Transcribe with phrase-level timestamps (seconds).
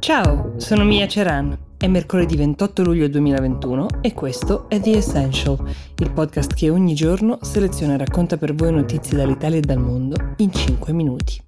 [0.00, 1.58] Ciao, sono Mia Ceran.
[1.76, 5.58] È mercoledì 28 luglio 2021 e questo è The Essential,
[5.96, 10.34] il podcast che ogni giorno seleziona e racconta per voi notizie dall'Italia e dal mondo
[10.36, 11.47] in 5 minuti.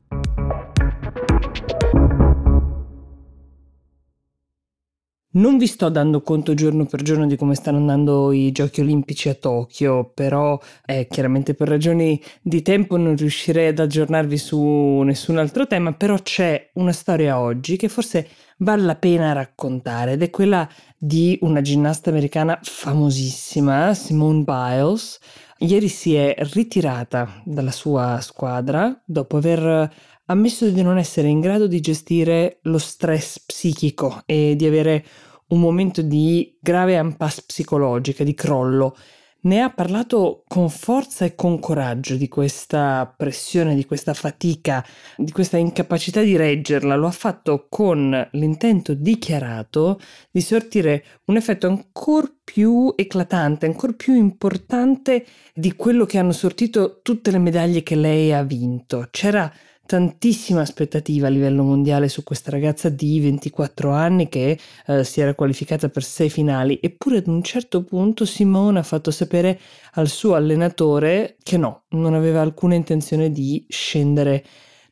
[5.33, 9.29] Non vi sto dando conto giorno per giorno di come stanno andando i giochi olimpici
[9.29, 14.59] a Tokyo, però eh, chiaramente per ragioni di tempo non riuscirei ad aggiornarvi su
[15.05, 20.23] nessun altro tema, però c'è una storia oggi che forse vale la pena raccontare ed
[20.23, 25.21] è quella di una ginnasta americana famosissima, Simone Biles.
[25.63, 29.93] Ieri si è ritirata dalla sua squadra dopo aver
[30.25, 35.05] ammesso di non essere in grado di gestire lo stress psichico e di avere
[35.49, 38.97] un momento di grave impasse psicologica, di crollo.
[39.43, 44.85] Ne ha parlato con forza e con coraggio di questa pressione, di questa fatica,
[45.17, 46.95] di questa incapacità di reggerla.
[46.95, 49.99] Lo ha fatto con l'intento dichiarato
[50.31, 57.01] di sortire un effetto ancora più eclatante, ancora più importante di quello che hanno sortito
[57.01, 59.09] tutte le medaglie che lei ha vinto.
[59.11, 59.51] C'era
[59.91, 65.35] tantissima aspettativa a livello mondiale su questa ragazza di 24 anni che eh, si era
[65.35, 69.59] qualificata per sei finali, eppure ad un certo punto Simone ha fatto sapere
[69.95, 74.45] al suo allenatore che no, non aveva alcuna intenzione di scendere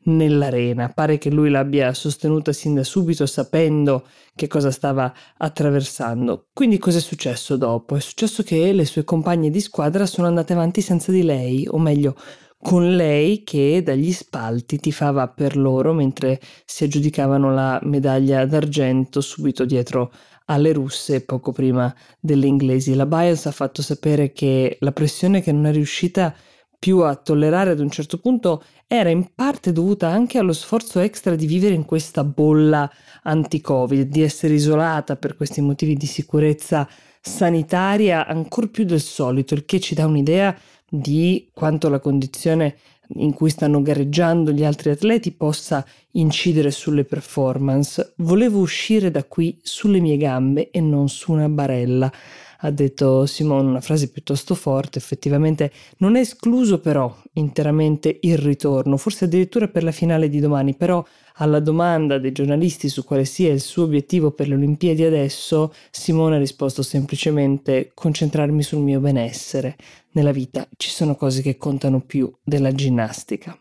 [0.07, 0.89] nell'arena.
[0.89, 6.49] Pare che lui l'abbia sostenuta sin da subito sapendo che cosa stava attraversando.
[6.53, 7.95] Quindi cosa è successo dopo?
[7.95, 11.79] È successo che le sue compagne di squadra sono andate avanti senza di lei, o
[11.79, 12.17] meglio,
[12.61, 19.65] con lei che dagli spalti tifava per loro mentre si aggiudicavano la medaglia d'argento subito
[19.65, 20.13] dietro
[20.47, 22.95] alle russe poco prima delle inglesi.
[22.95, 26.35] La Biles ha fatto sapere che la pressione che non è riuscita
[26.79, 31.35] più a tollerare ad un certo punto era in parte dovuta anche allo sforzo extra
[31.35, 32.91] di vivere in questa bolla
[33.23, 36.89] anti-Covid, di essere isolata per questi motivi di sicurezza
[37.21, 40.57] sanitaria ancora più del solito, il che ci dà un'idea
[40.89, 42.77] di quanto la condizione
[43.15, 48.13] in cui stanno gareggiando gli altri atleti possa incidere sulle performance.
[48.17, 52.13] Volevo uscire da qui sulle mie gambe e non su una barella
[52.61, 58.97] ha detto Simone una frase piuttosto forte, effettivamente non è escluso però interamente il ritorno,
[58.97, 61.05] forse addirittura per la finale di domani, però
[61.41, 66.35] alla domanda dei giornalisti su quale sia il suo obiettivo per le Olimpiadi adesso, Simone
[66.35, 69.77] ha risposto semplicemente concentrarmi sul mio benessere.
[70.13, 73.57] Nella vita ci sono cose che contano più della ginnastica.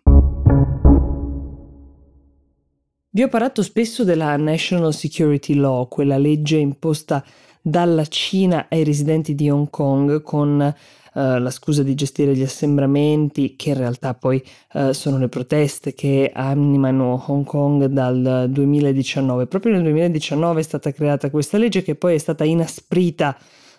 [3.09, 7.23] Vi ho parlato spesso della National Security Law, quella legge imposta
[7.67, 10.73] dalla Cina ai residenti di Hong Kong con eh,
[11.13, 14.41] la scusa di gestire gli assembramenti, che in realtà poi
[14.73, 19.47] eh, sono le proteste che animano Hong Kong dal 2019.
[19.47, 23.37] Proprio nel 2019 è stata creata questa legge che poi è stata inasprita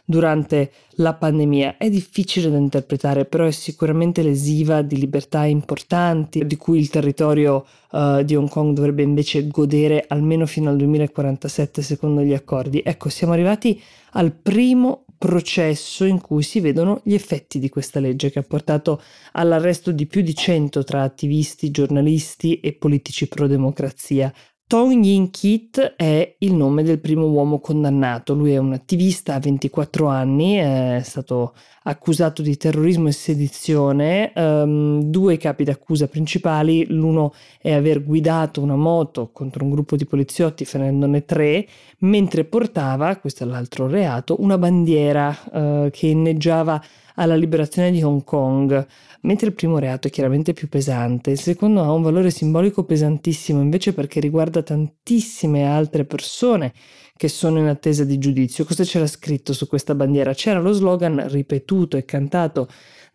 [0.09, 1.77] durante la pandemia.
[1.77, 7.67] È difficile da interpretare, però è sicuramente lesiva di libertà importanti di cui il territorio
[7.91, 12.81] uh, di Hong Kong dovrebbe invece godere almeno fino al 2047 secondo gli accordi.
[12.83, 13.79] Ecco, siamo arrivati
[14.13, 19.03] al primo processo in cui si vedono gli effetti di questa legge che ha portato
[19.33, 24.33] all'arresto di più di 100 tra attivisti, giornalisti e politici pro democrazia.
[24.69, 28.35] Tong Yin Kit è il nome del primo uomo condannato.
[28.35, 34.31] Lui è un attivista, ha 24 anni, è stato accusato di terrorismo e sedizione.
[34.37, 40.05] Um, due capi d'accusa principali, l'uno è aver guidato una moto contro un gruppo di
[40.05, 41.67] poliziotti ferendone tre,
[42.01, 46.79] mentre portava, questo è l'altro reato, una bandiera uh, che inneggiava
[47.19, 48.87] alla liberazione di Hong Kong,
[49.23, 53.61] mentre il primo reato è chiaramente più pesante, il secondo ha un valore simbolico pesantissimo
[53.61, 56.73] invece perché riguarda tantissime altre persone
[57.17, 58.65] che sono in attesa di giudizio.
[58.65, 60.33] Cosa c'era scritto su questa bandiera?
[60.33, 62.69] C'era lo slogan ripetuto e cantato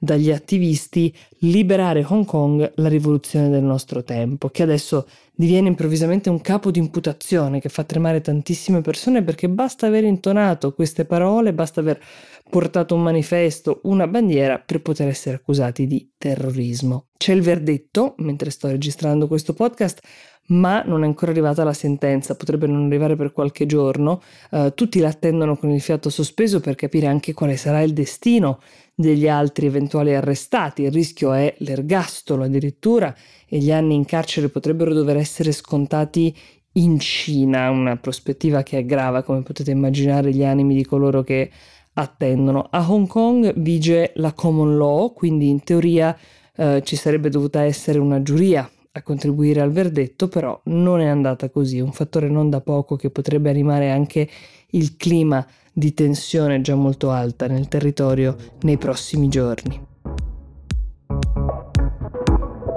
[0.03, 6.41] dagli attivisti liberare Hong Kong, la rivoluzione del nostro tempo, che adesso diviene improvvisamente un
[6.41, 11.79] capo di imputazione che fa tremare tantissime persone perché basta aver intonato queste parole, basta
[11.79, 12.01] aver
[12.49, 17.07] portato un manifesto, una bandiera per poter essere accusati di terrorismo.
[17.15, 20.01] C'è il verdetto, mentre sto registrando questo podcast,
[20.47, 24.21] ma non è ancora arrivata la sentenza, potrebbe non arrivare per qualche giorno.
[24.51, 28.59] Uh, tutti l'attendono con il fiato sospeso per capire anche quale sarà il destino
[28.93, 30.83] degli altri eventuali arrestati.
[30.83, 33.15] Il rischio è l'ergastolo addirittura
[33.47, 36.35] e gli anni in carcere potrebbero dover essere scontati
[36.73, 41.51] in Cina, una prospettiva che aggrava, come potete immaginare, gli animi di coloro che
[41.93, 42.67] attendono.
[42.71, 46.17] A Hong Kong vige la common law, quindi in teoria
[46.55, 51.49] eh, ci sarebbe dovuta essere una giuria a contribuire al verdetto, però non è andata
[51.49, 54.29] così, un fattore non da poco che potrebbe animare anche
[54.71, 59.81] il clima di tensione già molto alta nel territorio nei prossimi giorni.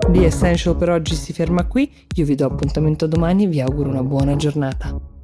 [0.09, 3.91] The Essential per oggi si ferma qui, io vi do appuntamento domani e vi auguro
[3.91, 5.16] una buona giornata.